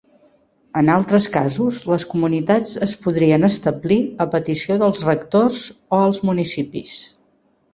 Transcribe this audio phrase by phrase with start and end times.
[0.79, 5.63] En altres casos, les comunitats es podrien establir a petició dels rectors
[5.99, 6.97] o els municipis.